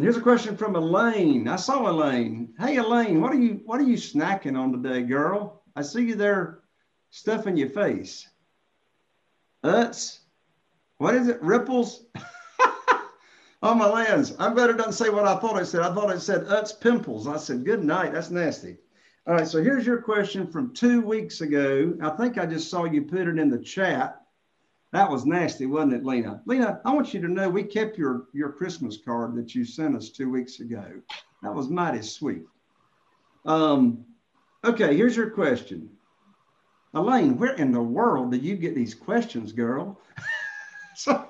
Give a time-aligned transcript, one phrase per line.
[0.00, 1.48] Here's a question from Elaine.
[1.48, 2.54] I saw Elaine.
[2.58, 5.62] Hey Elaine, what are you what are you snacking on today, girl?
[5.76, 6.60] I see you there
[7.10, 8.28] stuffing your face.
[9.64, 10.20] Utz.
[10.98, 11.40] What is it?
[11.42, 12.04] Ripples?
[13.62, 14.34] on my lens.
[14.38, 15.82] I better not say what I thought I said.
[15.82, 17.26] I thought it said Utz pimples.
[17.26, 18.12] I said, good night.
[18.12, 18.76] That's nasty.
[19.26, 21.94] All right, so here's your question from two weeks ago.
[22.02, 24.22] I think I just saw you put it in the chat.
[24.92, 26.40] That was nasty, wasn't it, Lena?
[26.46, 29.94] Lena, I want you to know we kept your, your Christmas card that you sent
[29.94, 30.84] us two weeks ago.
[31.42, 32.44] That was mighty sweet.
[33.44, 34.04] Um,
[34.64, 35.90] okay, here's your question.
[36.94, 40.00] Elaine, where in the world did you get these questions, girl?
[40.96, 41.26] so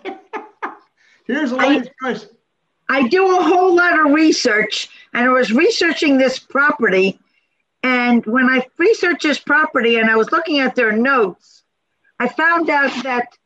[1.27, 2.31] here's Elaine's I, question.
[2.89, 7.19] I do a whole lot of research, and I was researching this property.
[7.83, 11.65] And when I researched this property and I was looking at their notes,
[12.19, 13.37] I found out that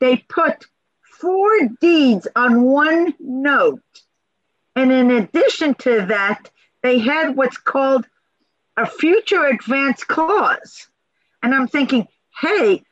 [0.00, 0.66] they put
[1.02, 3.80] four deeds on one note.
[4.74, 6.50] And in addition to that,
[6.82, 8.06] they had what's called
[8.76, 10.88] a future advance clause.
[11.42, 12.06] And I'm thinking,
[12.40, 12.82] hey,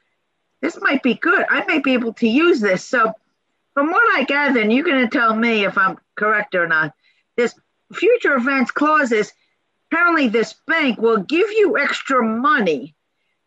[0.62, 1.44] this might be good.
[1.50, 2.84] I might be able to use this.
[2.84, 3.12] So,
[3.74, 6.94] from what I gather, and you're going to tell me if I'm correct or not,
[7.36, 7.54] this
[7.92, 9.32] future advance clause is
[9.90, 12.94] apparently this bank will give you extra money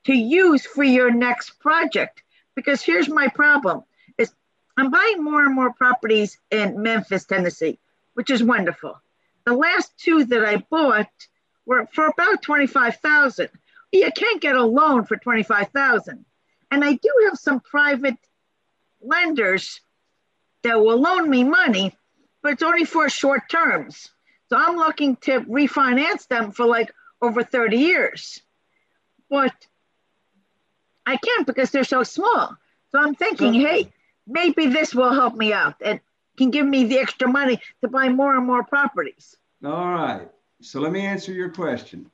[0.05, 2.21] to use for your next project
[2.57, 3.83] because here's my problem
[4.17, 4.33] is
[4.75, 7.77] I'm buying more and more properties in Memphis, Tennessee,
[8.15, 8.99] which is wonderful.
[9.45, 11.07] The last two that I bought
[11.67, 13.49] were for about 25,000.
[13.91, 16.25] You can't get a loan for 25,000.
[16.71, 18.17] And I do have some private
[19.01, 19.79] lenders
[20.63, 21.95] that will loan me money,
[22.41, 24.09] but it's only for short terms.
[24.49, 26.91] So I'm looking to refinance them for like
[27.21, 28.41] over 30 years.
[29.29, 29.53] But
[31.07, 32.57] I can't because they're so small.
[32.91, 33.93] So I'm thinking, hey,
[34.27, 36.01] maybe this will help me out and
[36.37, 39.37] can give me the extra money to buy more and more properties.
[39.63, 40.27] All right.
[40.61, 42.11] So let me answer your question.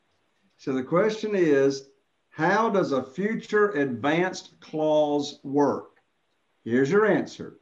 [0.57, 1.89] So the question is,
[2.29, 5.97] how does a future advanced clause work?
[6.63, 7.57] Here's your answer.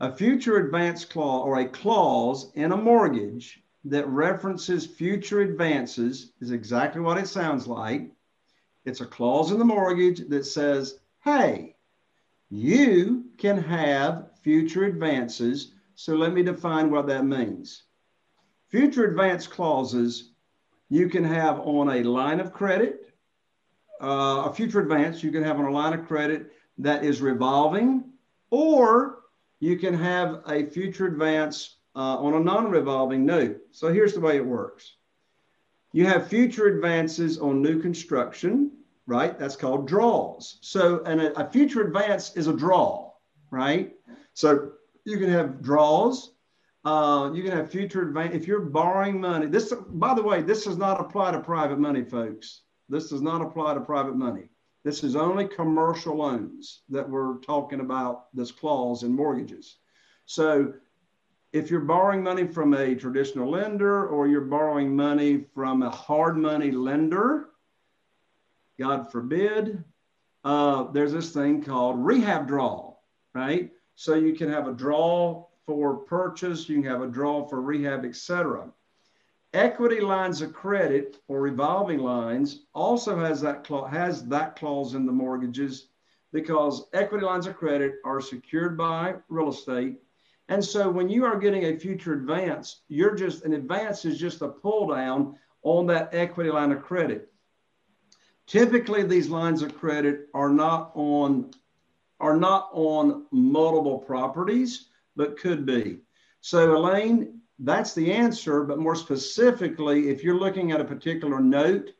[0.00, 6.50] A future advance clause or a clause in a mortgage that references future advances is
[6.50, 8.10] exactly what it sounds like.
[8.86, 11.74] It's a clause in the mortgage that says, hey,
[12.50, 15.72] you can have future advances.
[15.96, 17.82] So let me define what that means.
[18.68, 20.30] Future advance clauses
[20.88, 23.12] you can have on a line of credit,
[24.00, 28.04] uh, a future advance you can have on a line of credit that is revolving,
[28.50, 29.22] or
[29.58, 33.58] you can have a future advance uh, on a non revolving note.
[33.72, 34.96] So here's the way it works
[35.92, 38.70] you have future advances on new construction,
[39.06, 39.38] right?
[39.38, 40.58] That's called draws.
[40.60, 43.12] So, and a, a future advance is a draw,
[43.50, 43.94] right?
[44.34, 44.72] So
[45.04, 46.32] you can have draws.
[46.84, 49.46] Uh, you can have future advance if you're borrowing money.
[49.46, 52.62] This, by the way, this does not apply to private money, folks.
[52.88, 54.48] This does not apply to private money.
[54.84, 58.26] This is only commercial loans that we're talking about.
[58.34, 59.78] This clause in mortgages.
[60.26, 60.74] So
[61.52, 66.36] if you're borrowing money from a traditional lender or you're borrowing money from a hard
[66.36, 67.48] money lender,
[68.78, 69.82] God forbid,
[70.44, 72.94] uh, there's this thing called rehab draw,
[73.34, 73.70] right?
[73.94, 78.04] So you can have a draw for purchase, you can have a draw for rehab,
[78.04, 78.70] etc.
[79.54, 85.06] Equity lines of credit or revolving lines also has that clause, has that clause in
[85.06, 85.88] the mortgages
[86.32, 89.96] because equity lines of credit are secured by real estate.
[90.48, 94.42] And so when you are getting a future advance, you're just an advance is just
[94.42, 97.32] a pull down on that equity line of credit.
[98.46, 101.50] Typically, these lines of credit are not on
[102.18, 105.98] are not on multiple properties, but could be.
[106.40, 108.62] So, Elaine, that's the answer.
[108.62, 111.90] But more specifically, if you're looking at a particular note,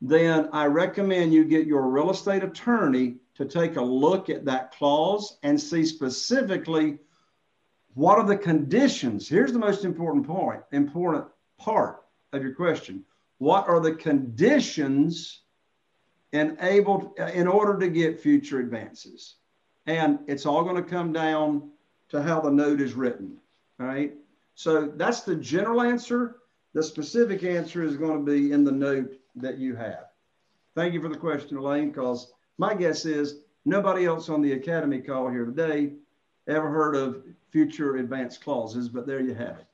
[0.00, 4.72] then I recommend you get your real estate attorney to take a look at that
[4.72, 6.98] clause and see specifically
[7.94, 9.28] what are the conditions.
[9.28, 11.26] Here's the most important point, important
[11.58, 13.04] part of your question.
[13.38, 15.42] What are the conditions
[16.32, 19.36] enabled uh, in order to get future advances.
[19.86, 21.70] And it's all going to come down
[22.10, 23.36] to how the note is written.
[23.78, 24.14] Right.
[24.54, 26.36] So that's the general answer.
[26.74, 30.06] The specific answer is going to be in the note that you have.
[30.74, 35.00] Thank you for the question, Elaine, because my guess is nobody else on the Academy
[35.00, 35.92] call here today
[36.48, 39.66] ever heard of future advance clauses, but there you have it.